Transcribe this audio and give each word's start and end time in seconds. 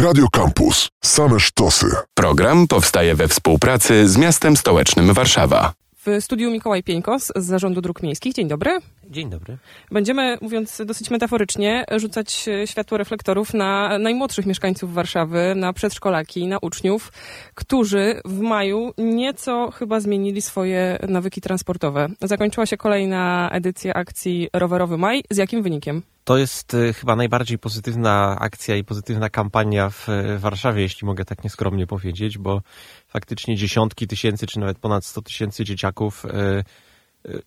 Radio 0.00 0.26
Campus. 0.28 0.88
Same 1.04 1.40
sztosy. 1.40 1.86
Program 2.14 2.66
powstaje 2.68 3.14
we 3.14 3.28
współpracy 3.28 4.08
z 4.08 4.16
miastem 4.16 4.56
stołecznym 4.56 5.12
Warszawa. 5.12 5.72
W 6.06 6.20
studiu 6.20 6.50
Mikołaj 6.50 6.82
Pieńkos 6.82 7.32
z 7.36 7.44
Zarządu 7.44 7.80
Dróg 7.80 8.02
Miejskich. 8.02 8.34
Dzień 8.34 8.48
dobry. 8.48 8.78
Dzień 9.10 9.30
dobry. 9.30 9.58
Będziemy, 9.90 10.38
mówiąc 10.40 10.82
dosyć 10.86 11.10
metaforycznie, 11.10 11.84
rzucać 11.96 12.48
światło 12.66 12.98
reflektorów 12.98 13.54
na 13.54 13.98
najmłodszych 13.98 14.46
mieszkańców 14.46 14.94
Warszawy, 14.94 15.54
na 15.56 15.72
przedszkolaki, 15.72 16.46
na 16.46 16.58
uczniów, 16.62 17.12
którzy 17.54 18.20
w 18.24 18.40
maju 18.40 18.92
nieco 18.98 19.70
chyba 19.70 20.00
zmienili 20.00 20.42
swoje 20.42 20.98
nawyki 21.08 21.40
transportowe. 21.40 22.08
Zakończyła 22.20 22.66
się 22.66 22.76
kolejna 22.76 23.50
edycja 23.52 23.94
akcji 23.94 24.48
Rowerowy 24.52 24.98
Maj. 24.98 25.22
Z 25.30 25.36
jakim 25.36 25.62
wynikiem? 25.62 26.02
To 26.24 26.36
jest 26.36 26.74
y, 26.74 26.92
chyba 26.92 27.16
najbardziej 27.16 27.58
pozytywna 27.58 28.36
akcja 28.40 28.76
i 28.76 28.84
pozytywna 28.84 29.30
kampania 29.30 29.90
w 29.90 30.06
Warszawie, 30.38 30.82
jeśli 30.82 31.06
mogę 31.06 31.24
tak 31.24 31.44
nieskromnie 31.44 31.86
powiedzieć, 31.86 32.38
bo 32.38 32.62
faktycznie 33.08 33.56
dziesiątki 33.56 34.06
tysięcy, 34.06 34.46
czy 34.46 34.60
nawet 34.60 34.78
ponad 34.78 35.04
100 35.04 35.22
tysięcy 35.22 35.64
dzieciaków 35.64 36.24
y, 36.24 36.28
y, 36.28 36.64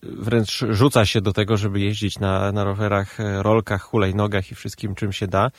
wręcz 0.03 0.65
rzuca 0.69 1.05
się 1.05 1.21
do 1.21 1.33
tego, 1.33 1.57
żeby 1.57 1.79
jeździć 1.79 2.19
na, 2.19 2.51
na 2.51 2.63
rowerach, 2.63 3.17
rolkach, 3.41 3.81
hulajnogach 3.81 4.52
i 4.52 4.55
wszystkim, 4.55 4.95
czym 4.95 5.13
się 5.13 5.27
da, 5.27 5.52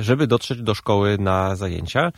żeby 0.00 0.26
dotrzeć 0.26 0.62
do 0.62 0.74
szkoły 0.74 1.18
na 1.18 1.56
zajęcia. 1.56 2.12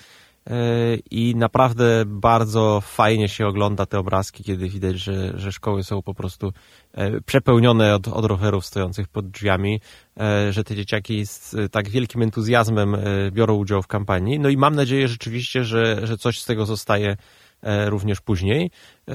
I 1.10 1.34
naprawdę 1.36 2.04
bardzo 2.06 2.80
fajnie 2.80 3.28
się 3.28 3.46
ogląda 3.46 3.86
te 3.86 3.98
obrazki, 3.98 4.44
kiedy 4.44 4.68
widać, 4.68 4.96
że, 4.96 5.38
że 5.38 5.52
szkoły 5.52 5.84
są 5.84 6.02
po 6.02 6.14
prostu 6.14 6.52
przepełnione 7.26 7.94
od, 7.94 8.08
od 8.08 8.24
rowerów 8.24 8.66
stojących 8.66 9.08
pod 9.08 9.30
drzwiami, 9.30 9.80
że 10.50 10.64
te 10.64 10.76
dzieciaki 10.76 11.26
z 11.26 11.56
tak 11.70 11.88
wielkim 11.88 12.22
entuzjazmem 12.22 12.96
biorą 13.30 13.54
udział 13.54 13.82
w 13.82 13.86
kampanii. 13.86 14.38
No 14.38 14.48
i 14.48 14.56
mam 14.56 14.74
nadzieję 14.74 15.08
rzeczywiście, 15.08 15.64
że, 15.64 16.06
że 16.06 16.18
coś 16.18 16.40
z 16.40 16.44
tego 16.44 16.66
zostaje 16.66 17.16
również 17.86 18.20
później. 18.20 18.70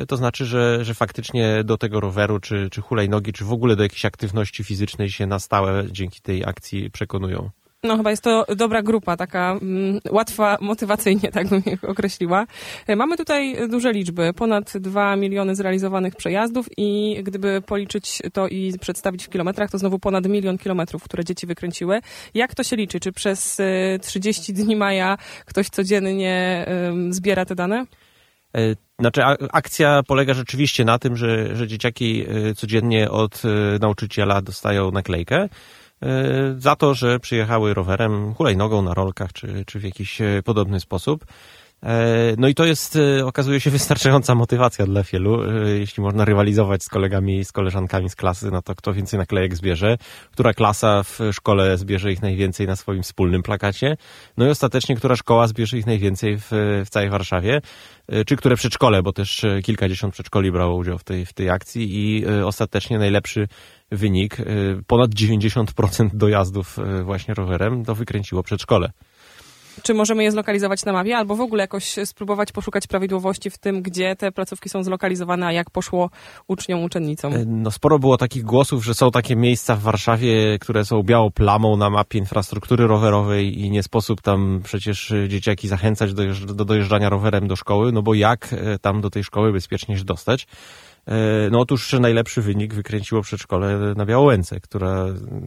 To 0.08 0.18
znaczy, 0.18 0.46
że, 0.46 0.86
że 0.86 0.94
faktycznie 0.94 1.64
do 1.64 1.78
tego 1.78 2.00
roweru, 2.00 2.40
czy, 2.40 2.70
czy 2.72 2.82
hulajnogi, 2.82 3.34
czy 3.34 3.46
w 3.46 3.54
ogóle 3.54 3.76
do 3.76 3.84
jakiejś 3.84 4.06
aktywności 4.06 4.64
fizycznej 4.64 5.10
się 5.10 5.28
na 5.28 5.40
stałe 5.40 5.84
dzięki 5.92 6.22
tej 6.22 6.46
akcji 6.46 6.92
przekonują. 6.92 7.50
No 7.84 7.98
chyba 7.98 8.10
jest 8.10 8.24
to 8.24 8.46
dobra 8.56 8.82
grupa, 8.82 9.18
taka 9.18 9.60
mm, 9.62 10.00
łatwa 10.12 10.58
motywacyjnie, 10.62 11.32
tak 11.32 11.48
bym 11.48 11.66
ich 11.66 11.84
określiła. 11.84 12.46
Mamy 12.96 13.18
tutaj 13.18 13.70
duże 13.70 13.94
liczby, 13.94 14.34
ponad 14.34 14.78
2 14.78 15.16
miliony 15.16 15.56
zrealizowanych 15.56 16.16
przejazdów 16.16 16.70
i 16.78 17.20
gdyby 17.24 17.62
policzyć 17.62 18.22
to 18.34 18.48
i 18.48 18.74
przedstawić 18.82 19.26
w 19.26 19.30
kilometrach, 19.30 19.72
to 19.72 19.78
znowu 19.78 20.00
ponad 20.00 20.28
milion 20.28 20.58
kilometrów, 20.58 21.04
które 21.04 21.26
dzieci 21.26 21.48
wykręciły. 21.48 22.00
Jak 22.34 22.56
to 22.56 22.64
się 22.64 22.76
liczy? 22.76 23.00
Czy 23.00 23.12
przez 23.12 23.58
30 24.02 24.54
dni 24.54 24.76
maja 24.76 25.18
ktoś 25.46 25.70
codziennie 25.70 26.66
zbiera 27.10 27.46
te 27.46 27.56
dane? 27.56 27.86
Znaczy, 29.00 29.22
akcja 29.52 30.02
polega 30.08 30.34
rzeczywiście 30.34 30.86
na 30.86 31.00
tym, 31.00 31.18
że, 31.18 31.56
że 31.56 31.68
dzieciaki 31.68 32.26
codziennie 32.56 33.12
od 33.12 33.42
nauczyciela 33.80 34.42
dostają 34.42 34.92
naklejkę 34.92 35.50
E, 36.04 36.56
za 36.58 36.76
to, 36.76 36.94
że 36.94 37.20
przyjechały 37.20 37.74
rowerem, 37.74 38.34
hulajnogą 38.34 38.82
na 38.82 38.94
rolkach, 38.94 39.34
czy, 39.34 39.64
czy 39.68 39.80
w 39.80 39.84
jakiś 39.84 40.22
e, 40.22 40.42
podobny 40.46 40.80
sposób. 40.80 41.26
E, 41.84 42.36
no 42.38 42.48
i 42.48 42.56
to 42.56 42.66
jest, 42.66 42.98
okazuje 43.26 43.60
się, 43.60 43.70
wystarczająca 43.70 44.36
motywacja 44.36 44.86
dla 44.86 45.04
wielu. 45.04 45.40
Jeśli 45.80 46.04
można 46.04 46.26
rywalizować 46.26 46.84
z 46.84 46.90
kolegami, 46.90 47.46
z 47.46 47.52
koleżankami 47.52 48.10
z 48.10 48.16
klasy, 48.16 48.52
no 48.52 48.62
to 48.62 48.76
kto 48.76 48.94
więcej 48.94 49.20
naklejek 49.20 49.56
zbierze, 49.56 49.98
która 50.32 50.54
klasa 50.54 51.04
w 51.04 51.20
szkole 51.32 51.78
zbierze 51.78 52.12
ich 52.12 52.22
najwięcej 52.22 52.68
na 52.68 52.76
swoim 52.76 53.04
wspólnym 53.04 53.44
plakacie, 53.44 53.98
no 54.38 54.48
i 54.48 54.50
ostatecznie, 54.50 54.96
która 54.96 55.16
szkoła 55.16 55.48
zbierze 55.48 55.78
ich 55.78 55.86
najwięcej 55.86 56.38
w, 56.38 56.48
w 56.86 56.90
całej 56.90 57.10
Warszawie, 57.10 57.62
czy 58.26 58.36
które 58.36 58.56
przedszkole, 58.56 59.04
bo 59.04 59.14
też 59.14 59.46
kilkadziesiąt 59.64 60.14
przedszkoli 60.14 60.52
brało 60.52 60.76
udział 60.76 60.98
w 60.98 61.04
tej, 61.04 61.26
w 61.26 61.34
tej 61.34 61.50
akcji 61.50 61.90
i 61.92 62.26
ostatecznie 62.28 63.00
najlepszy 63.00 63.48
wynik. 63.92 64.38
Ponad 64.88 65.12
90% 65.12 66.10
dojazdów 66.14 66.78
właśnie 67.04 67.34
rowerem 67.34 67.86
to 67.86 67.96
wykręciło 67.96 68.44
przedszkole. 68.44 68.92
Czy 69.84 69.94
możemy 69.94 70.24
je 70.24 70.32
zlokalizować 70.32 70.86
na 70.86 70.94
mapie, 70.94 71.18
albo 71.18 71.36
w 71.36 71.42
ogóle 71.42 71.64
jakoś 71.64 71.96
spróbować 72.06 72.52
poszukać 72.52 72.88
prawidłowości 72.88 73.50
w 73.50 73.58
tym, 73.58 73.82
gdzie 73.82 74.16
te 74.16 74.32
placówki 74.32 74.70
są 74.70 74.84
zlokalizowane, 74.84 75.46
a 75.46 75.52
jak 75.52 75.70
poszło 75.70 76.10
uczniom, 76.48 76.84
uczennicom? 76.84 77.34
Y, 77.34 77.46
no 77.46 77.72
sporo 77.72 78.00
było 78.00 78.18
takich 78.18 78.44
głosów, 78.44 78.86
że 78.86 78.94
są 78.94 79.12
takie 79.12 79.36
miejsca 79.36 79.76
w 79.76 79.82
Warszawie, 79.82 80.60
które 80.60 80.86
są 80.86 81.04
białą 81.04 81.32
plamą 81.32 81.78
na 81.78 81.90
mapie 81.90 82.20
infrastruktury 82.20 82.88
rowerowej 82.88 83.60
i 83.60 83.72
nie 83.72 83.84
sposób 83.84 84.22
tam 84.22 84.62
przecież 84.64 85.14
dzieciaki 85.28 85.68
zachęcać 85.68 86.14
do, 86.14 86.24
do 86.54 86.66
dojeżdżania 86.66 87.10
rowerem 87.10 87.48
do 87.48 87.56
szkoły, 87.56 87.92
no 87.92 88.02
bo 88.02 88.14
jak 88.14 88.56
tam 88.82 89.02
do 89.02 89.10
tej 89.10 89.24
szkoły 89.24 89.52
bezpiecznie 89.52 89.98
się 89.98 90.04
dostać? 90.04 90.48
E, 91.10 91.50
no 91.52 91.60
otóż 91.60 91.94
najlepszy 91.94 92.42
wynik 92.42 92.74
wykręciło 92.74 93.22
przedszkole 93.22 93.94
na 93.98 94.06
Białołęce, 94.06 94.60
która 94.60 95.06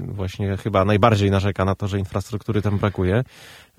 właśnie 0.08 0.56
chyba 0.56 0.84
najbardziej 0.84 1.30
narzeka 1.30 1.64
na 1.64 1.74
to, 1.74 1.88
że 1.88 1.98
infrastruktury 1.98 2.62
tam 2.62 2.78
brakuje. 2.78 3.24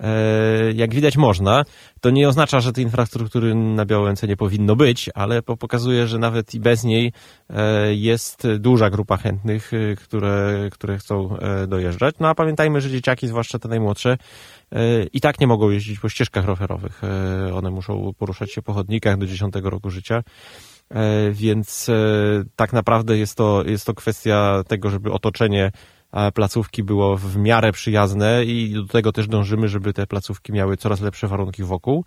E, 0.00 0.72
jak 0.72 0.94
widać 0.94 1.16
można, 1.16 1.64
to 2.00 2.10
nie 2.10 2.28
oznacza, 2.28 2.60
że 2.60 2.72
tej 2.72 2.84
infrastruktury 2.84 3.54
na 3.54 3.84
Białołęce 3.84 4.26
nie 4.26 4.36
powinno 4.36 4.76
być, 4.76 5.10
ale 5.14 5.42
pokazuje, 5.42 6.06
że 6.06 6.18
nawet 6.18 6.54
i 6.54 6.60
bez 6.60 6.84
niej 6.84 7.12
e, 7.50 7.94
jest 7.94 8.48
duża 8.58 8.90
grupa 8.90 9.16
chętnych, 9.16 9.70
które, 10.02 10.68
które 10.72 10.98
chcą 10.98 11.36
dojeżdżać. 11.68 12.14
No 12.20 12.28
a 12.28 12.34
pamiętajmy, 12.34 12.80
że 12.80 12.90
dzieciaki, 12.90 13.28
zwłaszcza 13.28 13.58
te 13.58 13.68
najmłodsze, 13.68 14.16
i 15.12 15.20
tak 15.20 15.40
nie 15.40 15.46
mogą 15.46 15.70
jeździć 15.70 16.00
po 16.00 16.08
ścieżkach 16.08 16.44
rowerowych. 16.44 17.02
One 17.54 17.70
muszą 17.70 18.12
poruszać 18.18 18.52
się 18.52 18.62
po 18.62 18.72
chodnikach 18.72 19.18
do 19.18 19.26
10 19.26 19.54
roku 19.62 19.90
życia. 19.90 20.22
E, 20.90 21.30
więc 21.30 21.88
e, 21.88 21.94
tak 22.56 22.72
naprawdę 22.72 23.18
jest 23.18 23.34
to, 23.34 23.62
jest 23.66 23.86
to 23.86 23.94
kwestia 23.94 24.62
tego, 24.68 24.90
żeby 24.90 25.12
otoczenie 25.12 25.72
e, 26.12 26.32
placówki 26.32 26.82
było 26.82 27.16
w 27.16 27.36
miarę 27.36 27.72
przyjazne 27.72 28.44
i 28.44 28.72
do 28.72 28.86
tego 28.86 29.12
też 29.12 29.28
dążymy, 29.28 29.68
żeby 29.68 29.92
te 29.92 30.06
placówki 30.06 30.52
miały 30.52 30.76
coraz 30.76 31.00
lepsze 31.00 31.28
warunki 31.28 31.64
wokół. 31.64 32.04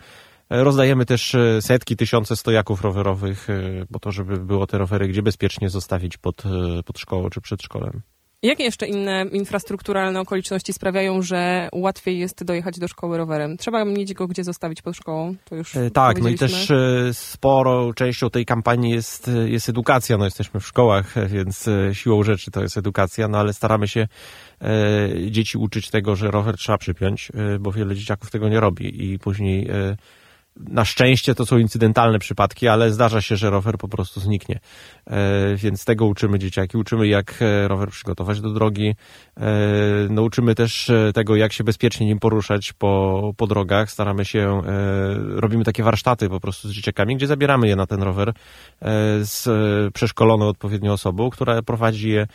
Rozdajemy 0.50 1.06
też 1.06 1.36
setki, 1.62 1.96
tysiące 1.96 2.36
stojaków 2.36 2.82
rowerowych, 2.82 3.48
po 3.92 4.00
to, 4.00 4.12
żeby 4.12 4.38
było 4.38 4.68
te 4.68 4.78
rowery 4.78 5.08
gdzie 5.08 5.24
bezpiecznie 5.24 5.70
zostawić 5.70 6.18
pod, 6.18 6.44
pod 6.86 7.00
szkołą 7.00 7.30
czy 7.30 7.42
przedszkolem. 7.42 8.02
Jakie 8.44 8.64
jeszcze 8.64 8.88
inne 8.88 9.26
infrastrukturalne 9.32 10.20
okoliczności 10.20 10.74
sprawiają, 10.74 11.22
że 11.22 11.70
łatwiej 11.74 12.20
jest 12.20 12.44
dojechać 12.44 12.80
do 12.80 12.88
szkoły 12.88 13.18
rowerem? 13.18 13.58
Trzeba 13.58 13.86
mieć 13.86 14.14
go 14.14 14.28
gdzie 14.28 14.44
zostawić 14.44 14.82
pod 14.82 14.96
szkołą, 14.96 15.36
to 15.46 15.56
już 15.56 15.76
e, 15.76 15.92
Tak, 15.92 16.22
no 16.22 16.30
i 16.30 16.36
też 16.36 16.72
e, 16.72 17.14
sporą 17.14 17.94
częścią 17.94 18.30
tej 18.30 18.46
kampanii 18.46 18.92
jest, 18.92 19.28
e, 19.28 19.50
jest 19.50 19.70
edukacja. 19.70 20.18
No 20.18 20.26
jesteśmy 20.26 20.60
w 20.60 20.68
szkołach, 20.68 21.28
więc 21.28 21.70
siłą 21.94 22.24
rzeczy 22.24 22.52
to 22.52 22.62
jest 22.62 22.78
edukacja, 22.78 23.28
no 23.28 23.38
ale 23.38 23.54
staramy 23.54 23.88
się 23.88 24.08
dzieci 25.30 25.58
uczyć 25.58 25.90
tego, 25.90 26.16
że 26.16 26.32
rower 26.32 26.58
trzeba 26.58 26.78
przypiąć, 26.78 27.32
bo 27.60 27.72
wiele 27.72 27.96
dzieciaków 27.96 28.32
tego 28.32 28.50
nie 28.50 28.60
robi 28.60 29.12
i 29.12 29.20
później 29.20 29.68
na 30.60 30.86
szczęście 30.86 31.36
to 31.36 31.46
są 31.46 31.58
incydentalne 31.58 32.20
przypadki, 32.20 32.68
ale 32.68 32.92
zdarza 32.92 33.22
się, 33.22 33.38
że 33.38 33.50
rower 33.50 33.78
po 33.78 33.88
prostu 33.88 34.20
zniknie. 34.20 34.60
E, 35.08 35.56
więc 35.56 35.86
tego 35.86 36.06
uczymy 36.06 36.40
dzieciaki. 36.40 36.78
Uczymy, 36.78 37.08
jak 37.08 37.42
e, 37.42 37.68
rower 37.68 37.90
przygotować 37.90 38.42
do 38.42 38.50
drogi. 38.50 38.96
E, 39.38 39.44
nauczymy 40.10 40.56
też 40.56 40.92
tego, 41.14 41.36
jak 41.36 41.54
się 41.54 41.64
bezpiecznie 41.64 42.06
nim 42.06 42.20
poruszać 42.20 42.74
po, 42.74 43.22
po 43.38 43.48
drogach. 43.48 43.92
Staramy 43.92 44.26
się, 44.26 44.62
robimy 45.36 45.64
takie 45.64 45.84
warsztaty 45.84 46.30
po 46.30 46.40
prostu 46.40 46.70
z 46.70 46.72
dzieciakami, 46.72 47.16
gdzie 47.16 47.28
zabieramy 47.28 47.68
je 47.68 47.76
na 47.76 47.86
ten 47.86 48.04
rower 48.04 48.34
z 49.22 49.44
przeszkoloną 49.94 50.48
odpowiednią 50.48 50.92
osobą, 50.92 51.30
która 51.30 51.62
prowadzi 51.62 52.10
je 52.10 52.28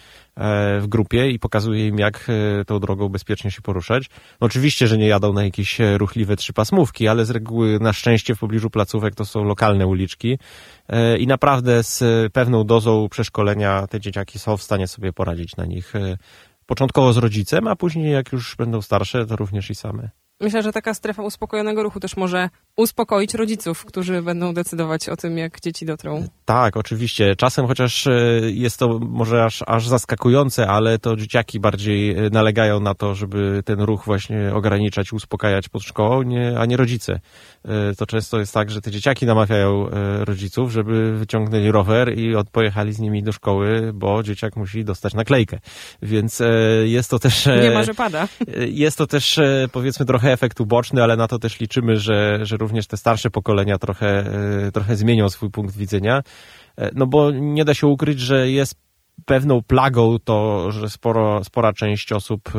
w 0.80 0.84
grupie 0.88 1.30
i 1.30 1.38
pokazuje 1.38 1.88
im, 1.88 1.98
jak 1.98 2.26
tą 2.66 2.78
drogą 2.78 3.08
bezpiecznie 3.08 3.50
się 3.50 3.62
poruszać. 3.62 4.10
No 4.40 4.46
oczywiście, 4.46 4.86
że 4.86 4.98
nie 4.98 5.06
jadą 5.06 5.32
na 5.32 5.44
jakieś 5.44 5.78
ruchliwe 5.96 6.36
trzypasmówki, 6.36 7.08
ale 7.08 7.24
z 7.24 7.30
reguły 7.30 7.78
na 7.80 7.92
szczęście 7.92 8.34
w 8.34 8.38
pobliżu 8.38 8.70
placówek 8.70 9.14
to 9.14 9.24
są 9.24 9.44
lokalne 9.44 9.86
uliczki 9.86 10.38
i 11.18 11.26
naprawdę 11.26 11.82
z 11.82 12.32
pewną 12.32 12.64
dozą 12.64 13.08
przeszkolenia 13.08 13.86
te 13.86 14.00
dzieciaki 14.00 14.38
są 14.38 14.56
w 14.56 14.62
stanie 14.62 14.88
sobie 14.88 15.12
poradzić 15.12 15.56
na 15.56 15.64
nich 15.64 15.96
e, 15.96 16.18
początkowo 16.66 17.12
z 17.12 17.16
rodzicem, 17.16 17.68
a 17.68 17.76
później 17.76 18.12
jak 18.12 18.32
już 18.32 18.56
będą 18.56 18.82
starsze, 18.82 19.26
to 19.26 19.36
również 19.36 19.70
i 19.70 19.74
same. 19.74 20.21
Myślę, 20.42 20.62
że 20.62 20.72
taka 20.72 20.94
strefa 20.94 21.22
uspokojonego 21.22 21.82
ruchu 21.82 22.00
też 22.00 22.16
może 22.16 22.48
uspokoić 22.76 23.34
rodziców, 23.34 23.84
którzy 23.84 24.22
będą 24.22 24.54
decydować 24.54 25.08
o 25.08 25.16
tym, 25.16 25.38
jak 25.38 25.60
dzieci 25.60 25.86
dotrą. 25.86 26.28
Tak, 26.44 26.76
oczywiście. 26.76 27.36
Czasem 27.36 27.66
chociaż 27.66 28.06
e, 28.06 28.12
jest 28.42 28.78
to 28.78 28.98
może 28.98 29.44
aż, 29.44 29.64
aż 29.66 29.88
zaskakujące, 29.88 30.68
ale 30.68 30.98
to 30.98 31.16
dzieciaki 31.16 31.60
bardziej 31.60 32.10
e, 32.10 32.30
nalegają 32.30 32.80
na 32.80 32.94
to, 32.94 33.14
żeby 33.14 33.62
ten 33.64 33.80
ruch 33.80 34.04
właśnie 34.04 34.54
ograniczać, 34.54 35.12
uspokajać 35.12 35.68
pod 35.68 35.82
szkołą, 35.82 36.22
nie, 36.22 36.58
a 36.58 36.66
nie 36.66 36.76
rodzice. 36.76 37.20
E, 37.64 37.94
to 37.94 38.06
często 38.06 38.38
jest 38.38 38.54
tak, 38.54 38.70
że 38.70 38.80
te 38.80 38.90
dzieciaki 38.90 39.26
namawiają 39.26 39.86
rodziców, 40.24 40.72
żeby 40.72 41.18
wyciągnęli 41.18 41.70
rower 41.70 42.18
i 42.18 42.34
pojechali 42.52 42.92
z 42.92 42.98
nimi 42.98 43.22
do 43.22 43.32
szkoły, 43.32 43.92
bo 43.94 44.22
dzieciak 44.22 44.56
musi 44.56 44.84
dostać 44.84 45.14
naklejkę. 45.14 45.58
Więc 46.02 46.42
jest 46.84 47.10
to 47.10 47.18
też... 47.18 47.46
Nie 47.46 47.70
ma, 47.70 47.82
że 47.82 47.94
pada. 47.94 48.28
Jest 48.68 48.98
to 48.98 49.06
też 49.06 49.40
powiedzmy 49.72 50.06
trochę 50.06 50.31
efekt 50.32 50.60
uboczny, 50.60 51.02
ale 51.02 51.16
na 51.16 51.28
to 51.28 51.38
też 51.38 51.60
liczymy, 51.60 51.96
że, 51.96 52.38
że 52.46 52.56
również 52.56 52.86
te 52.86 52.96
starsze 52.96 53.30
pokolenia 53.30 53.78
trochę, 53.78 54.24
trochę 54.72 54.96
zmienią 54.96 55.28
swój 55.28 55.50
punkt 55.50 55.76
widzenia. 55.76 56.22
No 56.94 57.06
bo 57.06 57.30
nie 57.30 57.64
da 57.64 57.74
się 57.74 57.86
ukryć, 57.86 58.20
że 58.20 58.50
jest 58.50 58.74
pewną 59.24 59.62
plagą 59.62 60.18
to, 60.24 60.70
że 60.70 60.90
sporo, 60.90 61.44
spora 61.44 61.72
część 61.72 62.12
osób 62.12 62.52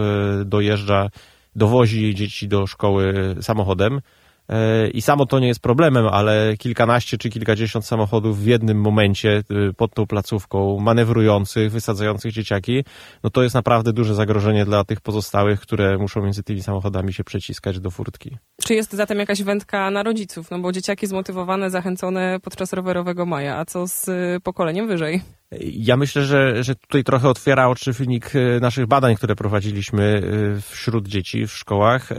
dojeżdża, 0.45 1.09
dowozi 1.55 2.15
dzieci 2.15 2.47
do 2.47 2.67
szkoły 2.67 3.35
samochodem. 3.41 4.01
E, 4.49 4.87
I 4.89 5.01
samo 5.01 5.25
to 5.25 5.39
nie 5.39 5.47
jest 5.47 5.59
problemem, 5.59 6.07
ale 6.07 6.57
kilkanaście 6.57 7.17
czy 7.17 7.29
kilkadziesiąt 7.29 7.85
samochodów 7.85 8.39
w 8.39 8.45
jednym 8.45 8.81
momencie 8.81 9.43
y, 9.69 9.73
pod 9.73 9.93
tą 9.93 10.07
placówką, 10.07 10.79
manewrujących, 10.79 11.71
wysadzających 11.71 12.31
dzieciaki, 12.31 12.83
no 13.23 13.29
to 13.29 13.43
jest 13.43 13.55
naprawdę 13.55 13.93
duże 13.93 14.15
zagrożenie 14.15 14.65
dla 14.65 14.83
tych 14.83 15.01
pozostałych, 15.01 15.61
które 15.61 15.97
muszą 15.97 16.21
między 16.21 16.43
tymi 16.43 16.61
samochodami 16.61 17.13
się 17.13 17.23
przeciskać 17.23 17.79
do 17.79 17.91
furtki. 17.91 18.37
Czy 18.63 18.73
jest 18.73 18.93
zatem 18.93 19.19
jakaś 19.19 19.43
wędka 19.43 19.91
na 19.91 20.03
rodziców? 20.03 20.51
No 20.51 20.59
bo 20.59 20.71
dzieciaki 20.71 21.07
zmotywowane, 21.07 21.69
zachęcone 21.69 22.39
podczas 22.39 22.73
rowerowego 22.73 23.25
maja, 23.25 23.57
a 23.57 23.65
co 23.65 23.87
z 23.87 24.07
y, 24.07 24.39
pokoleniem 24.43 24.87
wyżej? 24.87 25.21
Ja 25.61 25.97
myślę, 25.97 26.25
że, 26.25 26.63
że 26.63 26.75
tutaj 26.75 27.03
trochę 27.03 27.29
otwiera 27.29 27.67
oczy 27.67 27.93
wynik 27.93 28.31
e, 28.35 28.59
naszych 28.59 28.87
badań, 28.87 29.15
które 29.15 29.35
prowadziliśmy 29.35 30.21
e, 30.57 30.61
wśród 30.61 31.07
dzieci 31.07 31.47
w 31.47 31.51
szkołach. 31.51 32.11
E, 32.11 32.15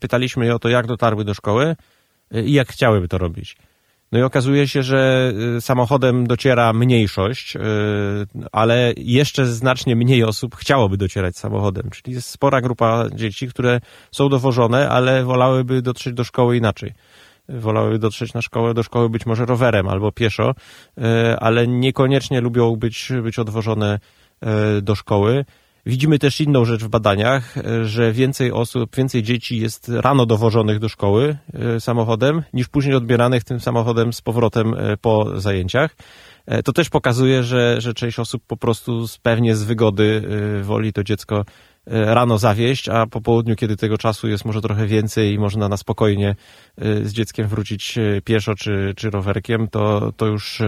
pytaliśmy 0.00 0.46
je 0.46 0.54
o 0.54 0.58
to, 0.58 0.68
jak 0.68 0.86
dotarły 0.86 1.24
do 1.24 1.34
szkoły 1.34 1.76
i 2.44 2.52
jak 2.52 2.68
chciałyby 2.68 3.08
to 3.08 3.18
robić. 3.18 3.56
No 4.12 4.18
i 4.18 4.22
okazuje 4.22 4.68
się, 4.68 4.82
że 4.82 5.32
samochodem 5.60 6.26
dociera 6.26 6.72
mniejszość, 6.72 7.54
ale 8.52 8.92
jeszcze 8.96 9.46
znacznie 9.46 9.96
mniej 9.96 10.24
osób 10.24 10.56
chciałoby 10.56 10.96
docierać 10.96 11.36
samochodem. 11.36 11.90
Czyli 11.90 12.14
jest 12.14 12.30
spora 12.30 12.60
grupa 12.60 13.04
dzieci, 13.14 13.48
które 13.48 13.80
są 14.12 14.28
dowożone, 14.28 14.88
ale 14.88 15.24
wolałyby 15.24 15.82
dotrzeć 15.82 16.14
do 16.14 16.24
szkoły 16.24 16.56
inaczej 16.56 16.94
wolały 17.48 17.98
dotrzeć 17.98 18.34
na 18.34 18.42
szkołę, 18.42 18.74
do 18.74 18.82
szkoły 18.82 19.10
być 19.10 19.26
może 19.26 19.46
rowerem 19.46 19.88
albo 19.88 20.12
pieszo, 20.12 20.54
e, 20.98 21.36
ale 21.40 21.68
niekoniecznie 21.68 22.40
lubią 22.40 22.76
być, 22.76 23.12
być 23.22 23.38
odwożone 23.38 23.98
e, 24.40 24.82
do 24.82 24.94
szkoły. 24.94 25.44
Widzimy 25.86 26.18
też 26.18 26.40
inną 26.40 26.64
rzecz 26.64 26.84
w 26.84 26.88
badaniach, 26.88 27.58
e, 27.58 27.84
że 27.84 28.12
więcej 28.12 28.52
osób, 28.52 28.96
więcej 28.96 29.22
dzieci 29.22 29.58
jest 29.58 29.88
rano 29.88 30.26
dowożonych 30.26 30.78
do 30.78 30.88
szkoły 30.88 31.36
samochodem, 31.78 32.42
niż 32.52 32.68
później 32.68 32.94
odbieranych 32.94 33.44
tym 33.44 33.60
samochodem 33.60 34.12
z 34.12 34.20
powrotem 34.20 34.74
po 35.00 35.40
zajęciach. 35.40 35.96
To 36.64 36.72
też 36.72 36.88
pokazuje, 36.88 37.42
że, 37.42 37.80
że 37.80 37.94
część 37.94 38.18
osób 38.18 38.42
po 38.46 38.56
prostu 38.56 39.04
pewnie 39.22 39.56
z 39.56 39.62
wygody 39.64 40.22
woli 40.62 40.92
to 40.92 41.04
dziecko 41.04 41.44
rano 41.90 42.38
zawieść, 42.38 42.88
a 42.88 43.06
po 43.06 43.20
południu, 43.20 43.56
kiedy 43.56 43.76
tego 43.76 43.98
czasu 43.98 44.28
jest 44.28 44.44
może 44.44 44.60
trochę 44.60 44.86
więcej 44.86 45.32
i 45.32 45.38
można 45.38 45.68
na 45.68 45.76
spokojnie 45.76 46.28
e, 46.28 47.04
z 47.04 47.12
dzieckiem 47.12 47.48
wrócić 47.48 47.98
e, 47.98 48.22
pieszo 48.24 48.54
czy, 48.54 48.92
czy 48.96 49.10
rowerkiem, 49.10 49.68
to, 49.68 50.12
to 50.16 50.26
już 50.26 50.62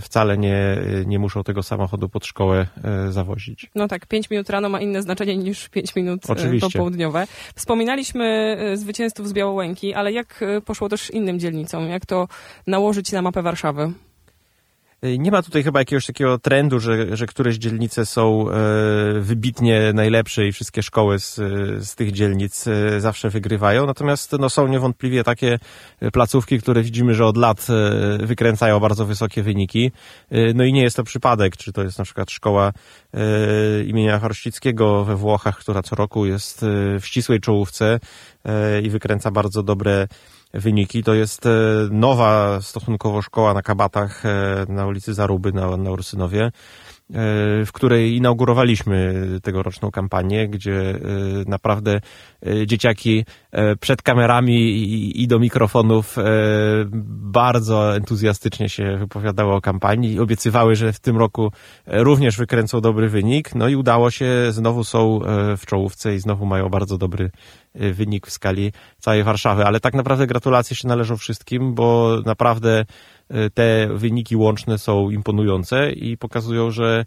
wcale 0.00 0.38
nie, 0.38 0.78
nie 1.06 1.18
muszą 1.18 1.42
tego 1.42 1.62
samochodu 1.62 2.08
pod 2.08 2.26
szkołę 2.26 2.66
zawozić. 3.10 3.70
No 3.74 3.88
tak, 3.88 4.06
5 4.06 4.30
minut 4.30 4.50
rano 4.50 4.68
ma 4.68 4.80
inne 4.80 5.02
znaczenie 5.02 5.36
niż 5.36 5.68
5 5.68 5.96
minut 5.96 6.30
Oczywiście. 6.30 6.70
popołudniowe. 6.70 7.26
Wspominaliśmy 7.54 8.56
zwycięzców 8.74 9.28
z 9.28 9.32
Białołęki, 9.32 9.94
ale 9.94 10.12
jak 10.12 10.44
poszło 10.64 10.88
też 10.88 11.10
innym 11.10 11.38
dzielnicom? 11.38 11.88
Jak 11.88 12.06
to 12.06 12.28
nałożyć 12.66 13.12
na 13.12 13.22
mapę 13.22 13.42
Warszawy? 13.42 13.92
Nie 15.02 15.30
ma 15.30 15.42
tutaj 15.42 15.62
chyba 15.62 15.78
jakiegoś 15.78 16.06
takiego 16.06 16.38
trendu, 16.38 16.80
że, 16.80 17.16
że 17.16 17.26
któreś 17.26 17.56
dzielnice 17.56 18.06
są 18.06 18.50
e, 18.50 18.54
wybitnie 19.20 19.92
najlepsze 19.94 20.46
i 20.46 20.52
wszystkie 20.52 20.82
szkoły 20.82 21.18
z, 21.18 21.34
z 21.88 21.94
tych 21.94 22.12
dzielnic 22.12 22.66
e, 22.66 23.00
zawsze 23.00 23.30
wygrywają. 23.30 23.86
Natomiast 23.86 24.32
no, 24.32 24.50
są 24.50 24.68
niewątpliwie 24.68 25.24
takie 25.24 25.58
placówki, 26.12 26.58
które 26.58 26.82
widzimy, 26.82 27.14
że 27.14 27.26
od 27.26 27.36
lat 27.36 27.66
e, 27.70 28.26
wykręcają 28.26 28.80
bardzo 28.80 29.06
wysokie 29.06 29.42
wyniki. 29.42 29.92
No 30.54 30.64
i 30.64 30.72
nie 30.72 30.82
jest 30.82 30.96
to 30.96 31.04
przypadek, 31.04 31.56
czy 31.56 31.72
to 31.72 31.82
jest 31.82 31.98
na 31.98 32.04
przykład 32.04 32.30
szkoła 32.30 32.72
imienia 33.86 34.18
Chorścickiego 34.18 35.04
we 35.04 35.16
Włochach, 35.16 35.58
która 35.58 35.82
co 35.82 35.96
roku 35.96 36.26
jest 36.26 36.64
w 37.00 37.06
ścisłej 37.06 37.40
czołówce 37.40 38.00
i 38.82 38.90
wykręca 38.90 39.30
bardzo 39.30 39.62
dobre 39.62 40.08
wyniki. 40.52 41.02
To 41.02 41.14
jest 41.14 41.46
e, 41.46 41.50
nowa 41.90 42.60
stosunkowo 42.62 43.22
szkoła 43.22 43.54
na 43.54 43.62
Kabatach 43.62 44.26
e, 44.26 44.66
na 44.68 44.86
ulicy 44.86 45.14
Zaruby 45.14 45.52
na, 45.52 45.76
na 45.76 45.90
Ursynowie 45.90 46.50
w 47.66 47.68
której 47.72 48.16
inaugurowaliśmy 48.16 49.26
tegoroczną 49.42 49.90
kampanię, 49.90 50.48
gdzie 50.48 50.98
naprawdę 51.46 52.00
dzieciaki 52.66 53.24
przed 53.80 54.02
kamerami 54.02 55.22
i 55.22 55.28
do 55.28 55.38
mikrofonów 55.38 56.16
bardzo 57.06 57.96
entuzjastycznie 57.96 58.68
się 58.68 58.96
wypowiadały 58.96 59.54
o 59.54 59.60
kampanii 59.60 60.14
i 60.14 60.20
obiecywały, 60.20 60.76
że 60.76 60.92
w 60.92 61.00
tym 61.00 61.16
roku 61.16 61.52
również 61.86 62.36
wykręcą 62.36 62.80
dobry 62.80 63.08
wynik. 63.08 63.54
No 63.54 63.68
i 63.68 63.76
udało 63.76 64.10
się, 64.10 64.26
znowu 64.50 64.84
są 64.84 65.20
w 65.56 65.66
czołówce 65.66 66.14
i 66.14 66.18
znowu 66.18 66.46
mają 66.46 66.68
bardzo 66.68 66.98
dobry 66.98 67.30
wynik 67.74 68.26
w 68.26 68.30
skali 68.30 68.72
całej 68.98 69.24
Warszawy. 69.24 69.64
Ale 69.64 69.80
tak 69.80 69.94
naprawdę 69.94 70.26
gratulacje 70.26 70.76
się 70.76 70.88
należą 70.88 71.16
wszystkim, 71.16 71.74
bo 71.74 72.16
naprawdę 72.26 72.84
te 73.54 73.88
wyniki 73.94 74.36
łączne 74.36 74.78
są 74.78 75.10
imponujące 75.10 75.92
i 75.92 76.16
pokazują, 76.16 76.70
że 76.70 77.04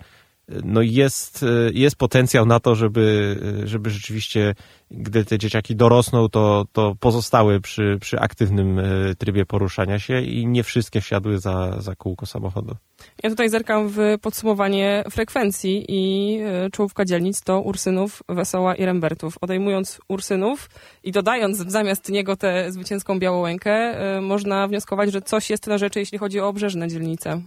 no 0.63 0.81
jest, 0.81 1.45
jest 1.73 1.95
potencjał 1.95 2.45
na 2.45 2.59
to, 2.59 2.75
żeby, 2.75 3.37
żeby 3.65 3.89
rzeczywiście, 3.89 4.55
gdy 4.91 5.25
te 5.25 5.37
dzieciaki 5.37 5.75
dorosną, 5.75 6.29
to, 6.29 6.65
to 6.71 6.95
pozostały 6.99 7.61
przy, 7.61 7.97
przy 8.01 8.19
aktywnym 8.19 8.79
e, 8.79 8.83
trybie 9.15 9.45
poruszania 9.45 9.99
się 9.99 10.21
i 10.21 10.47
nie 10.47 10.63
wszystkie 10.63 11.01
wsiadły 11.01 11.39
za, 11.39 11.81
za 11.81 11.95
kółko 11.95 12.25
samochodu. 12.25 12.75
Ja 13.23 13.29
tutaj 13.29 13.49
zerkam 13.49 13.89
w 13.89 13.97
podsumowanie 14.21 15.03
frekwencji 15.11 15.85
i 15.87 16.37
e, 16.41 16.69
czołówka 16.69 17.05
dzielnic 17.05 17.41
to 17.41 17.61
Ursynów, 17.61 18.23
Wesoła 18.29 18.75
i 18.75 18.85
Rembertów. 18.85 19.37
Odejmując 19.41 20.01
Ursynów 20.07 20.69
i 21.03 21.11
dodając 21.11 21.57
zamiast 21.57 22.09
niego 22.09 22.35
tę 22.35 22.71
zwycięską 22.71 23.19
Białołękę, 23.19 23.71
e, 23.71 24.21
można 24.21 24.67
wnioskować, 24.67 25.11
że 25.11 25.21
coś 25.21 25.49
jest 25.49 25.67
na 25.67 25.77
rzeczy, 25.77 25.99
jeśli 25.99 26.17
chodzi 26.17 26.39
o 26.39 26.47
obrzeżne 26.47 26.87
dzielnice. 26.87 27.41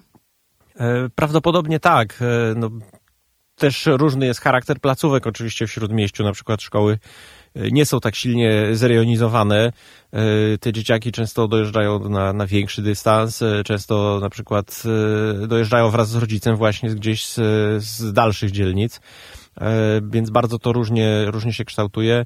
E, 0.80 1.08
prawdopodobnie 1.14 1.80
tak. 1.80 2.18
E, 2.22 2.54
no, 2.56 2.70
też 3.54 3.86
różny 3.86 4.26
jest 4.26 4.40
charakter 4.40 4.80
placówek 4.80 5.26
oczywiście 5.26 5.66
w 5.66 5.72
Śródmieściu, 5.72 6.24
na 6.24 6.32
przykład 6.32 6.62
szkoły 6.62 6.98
e, 7.54 7.70
nie 7.70 7.86
są 7.86 8.00
tak 8.00 8.14
silnie 8.16 8.66
zrejonizowane. 8.72 9.72
Te 10.60 10.72
dzieciaki 10.72 11.12
często 11.12 11.48
dojeżdżają 11.48 12.08
na, 12.08 12.32
na 12.32 12.46
większy 12.46 12.82
dystans, 12.82 13.44
często 13.64 14.18
na 14.20 14.30
przykład 14.30 14.82
dojeżdżają 15.48 15.90
wraz 15.90 16.08
z 16.08 16.14
rodzicem 16.16 16.56
właśnie 16.56 16.90
gdzieś 16.90 17.26
z, 17.26 17.34
z 17.84 18.12
dalszych 18.12 18.50
dzielnic, 18.50 19.00
więc 20.02 20.30
bardzo 20.30 20.58
to 20.58 20.72
różnie, 20.72 21.24
różnie 21.26 21.52
się 21.52 21.64
kształtuje. 21.64 22.24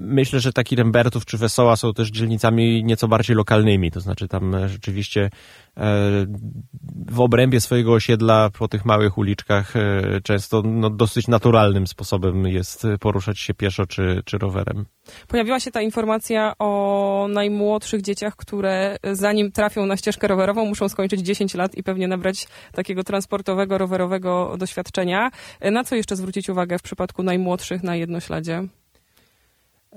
Myślę, 0.00 0.40
że 0.40 0.52
taki 0.52 0.76
Rembertów 0.76 1.24
czy 1.24 1.38
Wesoła 1.38 1.76
są 1.76 1.94
też 1.94 2.08
dzielnicami 2.08 2.84
nieco 2.84 3.08
bardziej 3.08 3.36
lokalnymi, 3.36 3.90
to 3.90 4.00
znaczy 4.00 4.28
tam 4.28 4.68
rzeczywiście 4.68 5.30
e, 5.76 5.80
w 7.08 7.20
obrębie 7.20 7.60
swojego 7.60 7.92
osiedla 7.92 8.50
po 8.58 8.68
tych 8.68 8.84
małych 8.84 9.18
uliczkach 9.18 9.76
e, 9.76 10.02
często 10.22 10.62
no, 10.62 10.90
dosyć 10.90 11.28
naturalnym 11.28 11.86
sposobem 11.86 12.46
jest 12.46 12.86
poruszać 13.00 13.38
się 13.38 13.54
pieszo 13.54 13.86
czy, 13.86 14.22
czy 14.24 14.38
rowerem. 14.38 14.86
Pojawiła 15.28 15.60
się 15.60 15.70
ta 15.70 15.82
informacja 15.82 16.52
o 16.58 17.26
najmłodszych 17.30 18.02
dzieciach, 18.02 18.36
które 18.36 18.96
zanim 19.12 19.52
trafią 19.52 19.86
na 19.86 19.96
ścieżkę 19.96 20.28
rowerową 20.28 20.64
muszą 20.64 20.88
skończyć 20.88 21.20
10 21.20 21.54
lat 21.54 21.74
i 21.74 21.82
pewnie 21.82 22.08
nabrać 22.08 22.48
takiego 22.72 23.04
transportowego, 23.04 23.78
rowerowego 23.78 24.54
doświadczenia. 24.58 25.30
Na 25.72 25.84
co 25.84 25.96
jeszcze 25.96 26.16
zwrócić 26.16 26.48
uwagę 26.48 26.78
w 26.78 26.82
przypadku 26.82 27.22
najmłodszych 27.22 27.82
na 27.82 27.96
jednośladzie? 27.96 28.68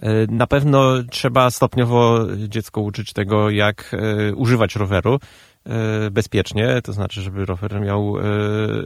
E, 0.01 0.27
na 0.27 0.47
pewno 0.47 1.03
trzeba 1.11 1.49
stopniowo 1.49 2.27
dziecko 2.47 2.81
uczyć 2.81 3.13
tego, 3.13 3.49
jak 3.49 3.91
e, 3.93 4.33
używać 4.35 4.75
roweru 4.75 5.19
e, 5.65 6.11
bezpiecznie, 6.11 6.81
to 6.83 6.93
znaczy, 6.93 7.21
żeby 7.21 7.45
rower 7.45 7.81
miał 7.81 8.15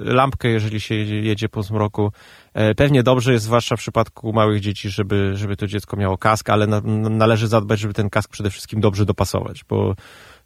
lampkę, 0.02 0.50
jeżeli 0.50 0.82
się 0.82 0.96
jedzie 0.96 1.50
po 1.50 1.64
zmroku. 1.64 2.12
Pewnie 2.78 3.04
dobrze 3.04 3.34
jest, 3.34 3.46
zwłaszcza 3.46 3.76
w 3.76 3.80
przypadku 3.80 4.34
małych 4.34 4.60
dzieci, 4.60 4.90
żeby, 4.90 5.32
żeby 5.36 5.58
to 5.58 5.68
dziecko 5.68 5.98
miało 5.98 6.18
kask, 6.18 6.50
ale 6.50 6.68
na, 6.68 6.82
należy 7.10 7.48
zadbać, 7.48 7.80
żeby 7.80 7.94
ten 7.94 8.10
kask 8.10 8.30
przede 8.30 8.50
wszystkim 8.50 8.82
dobrze 8.82 9.06
dopasować, 9.06 9.64
bo 9.70 9.96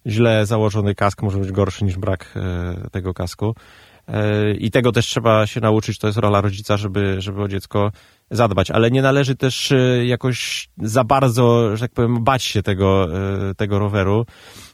źle 0.06 0.46
założony 0.46 0.94
kask 0.94 1.22
może 1.22 1.38
być 1.38 1.52
gorszy 1.52 1.84
niż 1.84 1.96
brak 1.96 2.34
tego 2.92 3.14
kasku. 3.14 3.54
I 4.58 4.70
tego 4.70 4.92
też 4.92 5.06
trzeba 5.06 5.46
się 5.46 5.60
nauczyć, 5.60 5.98
to 5.98 6.06
jest 6.06 6.18
rola 6.18 6.40
rodzica, 6.40 6.76
żeby, 6.76 7.16
żeby 7.18 7.42
o 7.42 7.48
dziecko 7.48 7.92
zadbać, 8.30 8.70
ale 8.70 8.90
nie 8.90 9.02
należy 9.02 9.36
też 9.36 9.72
e, 9.72 10.06
jakoś 10.06 10.68
za 10.78 11.04
bardzo, 11.04 11.76
że 11.76 11.80
tak 11.80 11.92
powiem, 11.92 12.24
bać 12.24 12.42
się 12.42 12.62
tego, 12.62 13.08
e, 13.50 13.54
tego 13.54 13.78
roweru. 13.78 14.26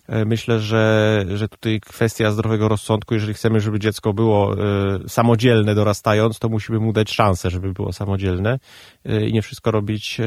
E, 0.08 0.24
myślę, 0.24 0.60
że, 0.60 1.24
że 1.34 1.48
tutaj 1.48 1.80
kwestia 1.80 2.30
zdrowego 2.30 2.68
rozsądku, 2.68 3.14
jeżeli 3.14 3.34
chcemy, 3.34 3.60
żeby 3.60 3.78
dziecko 3.78 4.12
było 4.12 4.56
samodzielne 5.08 5.74
dorastając, 5.74 6.38
to 6.38 6.48
musimy 6.48 6.78
mu 6.78 6.92
dać 6.92 7.10
szansę, 7.10 7.50
żeby 7.50 7.72
było 7.72 7.92
samodzielne 7.92 8.58
i 9.28 9.32
nie 9.32 9.42
wszystko 9.42 9.70
robić 9.70 10.18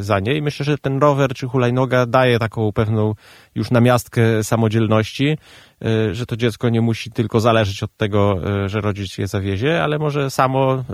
za 0.00 0.20
nie. 0.20 0.34
I 0.34 0.42
myślę, 0.42 0.64
że 0.64 0.78
ten 0.78 0.98
rower 0.98 1.34
czy 1.34 1.46
hulajnoga 1.46 2.06
daje 2.06 2.38
taką 2.38 2.72
pewną 2.72 3.14
już 3.54 3.70
namiastkę 3.70 4.44
samodzielności, 4.44 5.38
że 6.12 6.26
to 6.26 6.36
dziecko 6.36 6.68
nie 6.68 6.80
musi 6.80 7.10
tylko 7.10 7.40
zależeć 7.40 7.82
od 7.82 7.96
tego, 7.96 8.40
że 8.66 8.80
rodzic 8.80 9.18
je 9.18 9.26
zawiezie, 9.26 9.82
ale 9.82 9.98
może 9.98 10.30
samo 10.30 10.84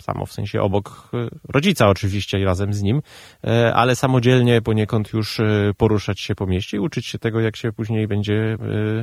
samo 0.00 0.26
w 0.26 0.32
sensie 0.32 0.62
obok 0.62 1.10
rodzica 1.48 1.88
oczywiście 1.88 2.40
i 2.40 2.44
razem 2.44 2.74
z 2.74 2.82
nim, 2.82 3.02
e, 3.46 3.74
ale 3.74 3.96
samodzielnie 3.96 4.62
poniekąd 4.62 5.12
już 5.12 5.40
e, 5.40 5.72
poruszać 5.76 6.20
się 6.20 6.34
po 6.34 6.46
mieście 6.46 6.76
i 6.76 6.80
uczyć 6.80 7.06
się 7.06 7.18
tego, 7.18 7.40
jak 7.40 7.56
się 7.56 7.72
później 7.72 8.08
będzie 8.08 8.56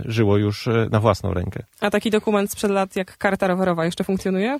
żyło 0.05 0.37
już 0.37 0.69
na 0.91 0.99
własną 0.99 1.33
rękę. 1.33 1.63
A 1.79 1.89
taki 1.89 2.09
dokument 2.09 2.51
sprzed 2.51 2.71
lat 2.71 2.95
jak 2.95 3.17
karta 3.17 3.47
rowerowa 3.47 3.85
jeszcze 3.85 4.03
funkcjonuje? 4.03 4.59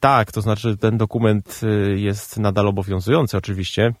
Tak, 0.00 0.32
to 0.32 0.40
znaczy 0.40 0.76
ten 0.76 0.98
dokument 0.98 1.60
jest 1.94 2.38
nadal 2.38 2.68
obowiązujący 2.68 3.36
oczywiście. 3.36 3.92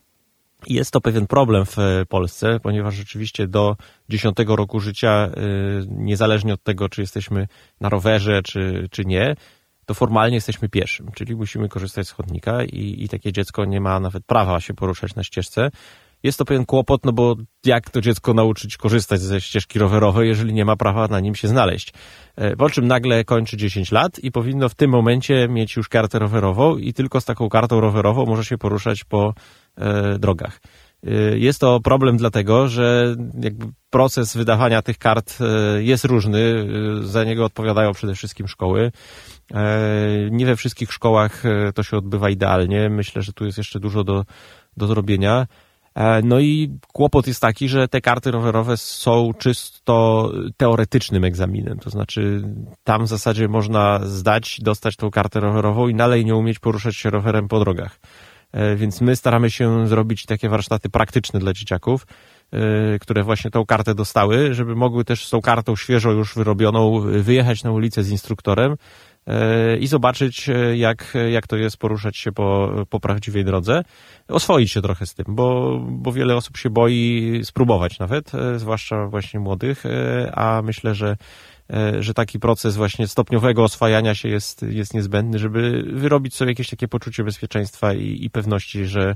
Jest 0.66 0.90
to 0.90 1.00
pewien 1.00 1.26
problem 1.26 1.66
w 1.66 1.76
Polsce, 2.08 2.60
ponieważ 2.62 2.94
rzeczywiście 2.94 3.46
do 3.46 3.76
10 4.08 4.36
roku 4.46 4.80
życia, 4.80 5.30
niezależnie 5.88 6.54
od 6.54 6.62
tego, 6.62 6.88
czy 6.88 7.00
jesteśmy 7.00 7.46
na 7.80 7.88
rowerze, 7.88 8.42
czy, 8.42 8.88
czy 8.90 9.04
nie, 9.04 9.34
to 9.92 9.96
formalnie 9.96 10.34
jesteśmy 10.34 10.68
pieszym, 10.68 11.10
czyli 11.14 11.36
musimy 11.36 11.68
korzystać 11.68 12.08
z 12.08 12.10
chodnika 12.10 12.64
i, 12.64 13.04
i 13.04 13.08
takie 13.08 13.32
dziecko 13.32 13.64
nie 13.64 13.80
ma 13.80 14.00
nawet 14.00 14.24
prawa 14.24 14.60
się 14.60 14.74
poruszać 14.74 15.14
na 15.14 15.24
ścieżce. 15.24 15.70
Jest 16.22 16.38
to 16.38 16.44
pewien 16.44 16.66
kłopot, 16.66 17.04
no 17.04 17.12
bo 17.12 17.36
jak 17.64 17.90
to 17.90 18.00
dziecko 18.00 18.34
nauczyć 18.34 18.76
korzystać 18.76 19.20
ze 19.20 19.40
ścieżki 19.40 19.78
rowerowej, 19.78 20.28
jeżeli 20.28 20.52
nie 20.52 20.64
ma 20.64 20.76
prawa 20.76 21.08
na 21.08 21.20
nim 21.20 21.34
się 21.34 21.48
znaleźć? 21.48 21.92
E, 22.36 22.56
po 22.56 22.70
czym 22.70 22.86
nagle 22.86 23.24
kończy 23.24 23.56
10 23.56 23.92
lat 23.92 24.18
i 24.18 24.32
powinno 24.32 24.68
w 24.68 24.74
tym 24.74 24.90
momencie 24.90 25.48
mieć 25.48 25.76
już 25.76 25.88
kartę 25.88 26.18
rowerową 26.18 26.76
i 26.76 26.92
tylko 26.92 27.20
z 27.20 27.24
taką 27.24 27.48
kartą 27.48 27.80
rowerową 27.80 28.26
może 28.26 28.44
się 28.44 28.58
poruszać 28.58 29.04
po 29.04 29.34
e, 29.76 30.18
drogach. 30.18 30.60
E, 31.06 31.38
jest 31.38 31.60
to 31.60 31.80
problem 31.80 32.16
dlatego, 32.16 32.68
że 32.68 33.16
proces 33.90 34.36
wydawania 34.36 34.82
tych 34.82 34.98
kart 34.98 35.38
e, 35.40 35.82
jest 35.82 36.04
różny. 36.04 36.66
Za 37.02 37.24
niego 37.24 37.44
odpowiadają 37.44 37.92
przede 37.92 38.14
wszystkim 38.14 38.48
szkoły. 38.48 38.92
E, 39.52 40.30
nie 40.30 40.46
we 40.46 40.56
wszystkich 40.56 40.92
szkołach 40.92 41.46
e, 41.46 41.72
to 41.72 41.82
się 41.82 41.96
odbywa 41.96 42.30
idealnie. 42.30 42.90
Myślę, 42.90 43.22
że 43.22 43.32
tu 43.32 43.44
jest 43.44 43.58
jeszcze 43.58 43.80
dużo 43.80 44.04
do, 44.04 44.24
do 44.76 44.86
zrobienia. 44.86 45.46
E, 45.94 46.22
no 46.22 46.40
i 46.40 46.78
kłopot 46.92 47.26
jest 47.26 47.40
taki, 47.40 47.68
że 47.68 47.88
te 47.88 48.00
karty 48.00 48.30
rowerowe 48.30 48.76
są 48.76 49.30
czysto 49.38 50.30
teoretycznym 50.56 51.24
egzaminem. 51.24 51.78
To 51.78 51.90
znaczy, 51.90 52.42
tam 52.84 53.04
w 53.04 53.08
zasadzie 53.08 53.48
można 53.48 54.00
zdać, 54.04 54.60
dostać 54.60 54.96
tą 54.96 55.10
kartę 55.10 55.40
rowerową 55.40 55.88
i 55.88 55.94
dalej 55.94 56.24
nie 56.24 56.36
umieć 56.36 56.58
poruszać 56.58 56.96
się 56.96 57.10
rowerem 57.10 57.48
po 57.48 57.60
drogach. 57.60 57.98
Więc 58.76 59.00
my 59.00 59.16
staramy 59.16 59.50
się 59.50 59.88
zrobić 59.88 60.26
takie 60.26 60.48
warsztaty 60.48 60.88
praktyczne 60.88 61.40
dla 61.40 61.52
dzieciaków, 61.52 62.06
które 63.00 63.22
właśnie 63.22 63.50
tą 63.50 63.66
kartę 63.66 63.94
dostały, 63.94 64.54
żeby 64.54 64.76
mogły 64.76 65.04
też 65.04 65.26
z 65.26 65.30
tą 65.30 65.40
kartą 65.40 65.76
świeżo 65.76 66.10
już 66.10 66.34
wyrobioną 66.34 67.00
wyjechać 67.00 67.64
na 67.64 67.72
ulicę 67.72 68.02
z 68.02 68.10
instruktorem 68.10 68.76
i 69.80 69.86
zobaczyć, 69.86 70.48
e, 70.48 70.76
jak, 70.76 71.14
jak 71.30 71.46
to 71.46 71.56
jest 71.56 71.76
poruszać 71.76 72.16
się 72.16 72.32
po, 72.32 72.72
po 72.90 73.00
prawdziwej 73.00 73.44
drodze. 73.44 73.84
Oswoić 74.28 74.72
się 74.72 74.82
trochę 74.82 75.06
z 75.06 75.14
tym, 75.14 75.24
bo, 75.28 75.78
bo 75.88 76.12
wiele 76.12 76.36
osób 76.36 76.56
się 76.56 76.70
boi 76.70 77.40
spróbować 77.44 77.98
nawet, 77.98 78.34
e, 78.34 78.58
zwłaszcza 78.58 79.06
właśnie 79.06 79.40
młodych, 79.40 79.86
e, 79.86 80.32
a 80.34 80.62
myślę, 80.62 80.94
że 80.94 81.16
że 82.00 82.14
taki 82.14 82.38
proces 82.38 82.76
właśnie 82.76 83.08
stopniowego 83.08 83.64
oswajania 83.64 84.14
się 84.14 84.28
jest, 84.28 84.62
jest 84.62 84.94
niezbędny, 84.94 85.38
żeby 85.38 85.82
wyrobić 85.92 86.34
sobie 86.34 86.50
jakieś 86.50 86.70
takie 86.70 86.88
poczucie 86.88 87.24
bezpieczeństwa 87.24 87.94
i, 87.94 88.24
i 88.24 88.30
pewności, 88.30 88.86
że, 88.86 89.14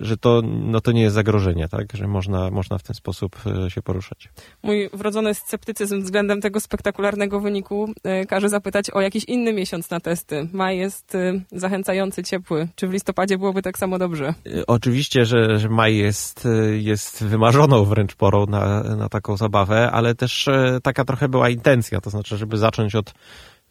że 0.00 0.16
to, 0.16 0.42
no 0.44 0.80
to 0.80 0.92
nie 0.92 1.02
jest 1.02 1.14
zagrożenie, 1.14 1.68
tak? 1.68 1.86
że 1.94 2.06
można, 2.06 2.50
można 2.50 2.78
w 2.78 2.82
ten 2.82 2.94
sposób 2.94 3.36
e, 3.66 3.70
się 3.70 3.82
poruszać. 3.82 4.28
Mój 4.62 4.90
wrodzony 4.92 5.34
sceptycyzm 5.34 6.02
względem 6.02 6.40
tego 6.40 6.60
spektakularnego 6.60 7.40
wyniku 7.40 7.92
e, 8.02 8.26
każe 8.26 8.48
zapytać 8.48 8.90
o 8.90 9.00
jakiś 9.00 9.24
inny 9.24 9.52
miesiąc 9.52 9.90
na 9.90 10.00
testy. 10.00 10.48
Maj 10.52 10.78
jest 10.78 11.14
e, 11.14 11.40
zachęcający, 11.52 12.22
ciepły. 12.22 12.68
Czy 12.74 12.88
w 12.88 12.92
listopadzie 12.92 13.38
byłoby 13.38 13.62
tak 13.62 13.78
samo 13.78 13.98
dobrze? 13.98 14.34
Oczywiście, 14.66 15.24
że, 15.24 15.58
że 15.58 15.68
maj 15.68 15.96
jest, 15.96 16.48
jest 16.72 17.24
wymarzoną 17.24 17.84
wręcz 17.84 18.14
porą 18.14 18.46
na, 18.46 18.82
na 18.82 19.08
taką 19.08 19.36
zabawę, 19.36 19.90
ale 19.90 20.14
też 20.14 20.48
taka 20.82 21.04
trochę 21.04 21.28
była 21.28 21.48
intencja, 21.48 22.00
to 22.00 22.10
znaczy, 22.10 22.36
żeby 22.36 22.58
zacząć 22.58 22.94
od 22.94 23.14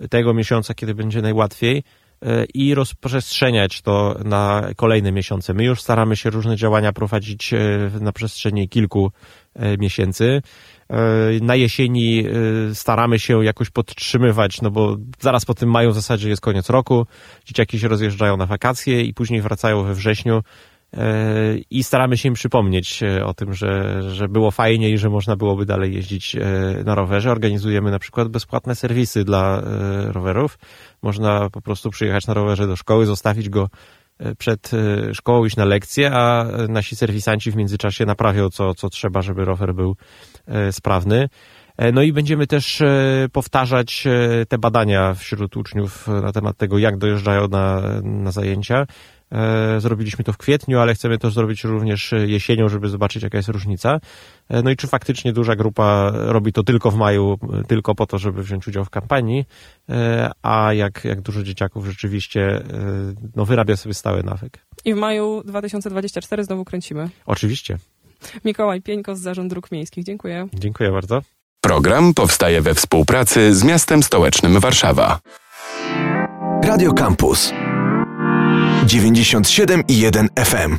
tego 0.10 0.34
miesiąca, 0.34 0.74
kiedy 0.74 0.96
będzie 0.96 1.22
najłatwiej, 1.22 1.84
i 2.54 2.76
rozprzestrzeniać 2.76 3.82
to 3.82 4.16
na 4.24 4.70
kolejne 4.76 5.12
miesiące. 5.12 5.54
My 5.54 5.64
już 5.64 5.82
staramy 5.82 6.16
się 6.16 6.30
różne 6.30 6.56
działania 6.56 6.94
prowadzić 6.94 7.54
e, 7.54 7.60
na 8.02 8.12
przestrzeni 8.12 8.70
kilku 8.70 9.12
e, 9.56 9.78
miesięcy. 9.78 10.42
E, 10.90 10.96
na 11.42 11.56
jesieni 11.56 12.26
staramy 12.74 13.20
się 13.20 13.46
jakoś 13.46 13.70
podtrzymywać, 13.70 14.62
no 14.62 14.72
bo 14.72 14.98
zaraz 15.20 15.46
po 15.46 15.54
tym 15.54 15.70
maju 15.70 15.92
w 15.92 15.96
zasadzie 15.96 16.30
jest 16.30 16.42
koniec 16.42 16.70
roku, 16.70 17.08
dzieciaki 17.46 17.80
się 17.80 17.88
rozjeżdżają 17.88 18.38
na 18.38 18.46
wakacje 18.46 19.02
i 19.02 19.14
później 19.14 19.42
wracają 19.42 19.84
we 19.84 19.94
wrześniu 19.94 20.44
i 21.70 21.84
staramy 21.84 22.18
się 22.18 22.28
im 22.30 22.34
przypomnieć 22.34 23.04
o 23.26 23.34
tym, 23.34 23.54
że, 23.54 24.02
że 24.14 24.28
było 24.28 24.52
fajnie 24.52 24.90
i 24.90 24.98
że 24.98 25.10
można 25.10 25.36
byłoby 25.36 25.66
dalej 25.66 25.94
jeździć 25.94 26.36
na 26.86 26.96
rowerze. 26.96 27.32
Organizujemy 27.32 27.92
na 27.92 28.00
przykład 28.00 28.28
bezpłatne 28.28 28.76
serwisy 28.76 29.24
dla 29.24 29.62
rowerów. 30.08 30.58
Można 31.02 31.50
po 31.50 31.62
prostu 31.62 31.90
przyjechać 31.90 32.28
na 32.28 32.34
rowerze 32.34 32.68
do 32.68 32.76
szkoły, 32.76 33.06
zostawić 33.06 33.50
go 33.50 33.70
e, 34.20 34.36
przed 34.36 34.72
e, 34.74 35.14
szkołą, 35.14 35.46
iść 35.46 35.56
na 35.56 35.66
lekcję, 35.66 36.12
a 36.14 36.46
nasi 36.70 36.96
serwisanci 36.96 37.52
w 37.52 37.56
międzyczasie 37.56 38.06
naprawią 38.06 38.50
co, 38.50 38.74
co 38.76 38.90
trzeba, 38.90 39.22
żeby 39.22 39.46
rower 39.46 39.74
był 39.74 39.96
e, 40.48 40.72
sprawny. 40.72 41.30
No 41.94 42.02
i 42.02 42.14
będziemy 42.14 42.48
też 42.48 42.84
powtarzać 43.32 44.04
te 44.50 44.58
badania 44.58 45.14
wśród 45.14 45.58
uczniów 45.58 46.08
na 46.08 46.32
temat 46.32 46.58
tego, 46.58 46.78
jak 46.78 46.98
dojeżdżają 46.98 47.48
na, 47.48 47.82
na 48.04 48.32
zajęcia. 48.32 48.86
E, 49.32 49.80
zrobiliśmy 49.80 50.24
to 50.24 50.34
w 50.34 50.38
kwietniu, 50.38 50.80
ale 50.80 50.94
chcemy 50.94 51.18
to 51.18 51.30
zrobić 51.30 51.64
również 51.64 52.14
jesienią, 52.26 52.70
żeby 52.70 52.90
zobaczyć, 52.90 53.24
jaka 53.24 53.38
jest 53.38 53.50
różnica. 53.50 54.00
E, 54.50 54.62
no 54.62 54.70
i 54.70 54.76
czy 54.76 54.88
faktycznie 54.88 55.34
duża 55.34 55.56
grupa 55.56 56.12
robi 56.14 56.54
to 56.54 56.64
tylko 56.64 56.92
w 56.92 56.96
maju, 56.96 57.38
tylko 57.68 57.96
po 57.96 58.08
to, 58.08 58.18
żeby 58.18 58.44
wziąć 58.44 58.68
udział 58.68 58.86
w 58.86 58.90
kampanii, 58.90 59.46
e, 59.90 60.32
a 60.42 60.74
jak, 60.74 61.06
jak 61.06 61.22
dużo 61.22 61.44
dzieciaków 61.44 61.86
rzeczywiście 61.86 62.62
no, 63.36 63.46
wyrabia 63.46 63.78
sobie 63.78 63.94
stały 63.94 64.24
nawyk. 64.24 64.58
I 64.86 64.94
w 64.94 64.98
maju 64.98 65.42
2024 65.46 66.44
znowu 66.44 66.66
kręcimy. 66.66 67.10
Oczywiście. 67.26 67.78
Mikołaj 68.46 68.82
Pieńko 68.82 69.16
z 69.16 69.20
Zarząd 69.20 69.50
Dróg 69.50 69.72
Miejskich. 69.72 70.04
Dziękuję. 70.04 70.48
Dziękuję 70.54 70.92
bardzo. 70.92 71.22
Program 71.62 72.14
powstaje 72.14 72.62
we 72.62 72.74
współpracy 72.74 73.56
z 73.56 73.64
miastem 73.64 74.04
stołecznym 74.04 74.60
Warszawa. 74.60 75.20
Radio 76.64 76.94
Campus 76.94 77.54
97,1 78.88 80.30
FM. 80.36 80.78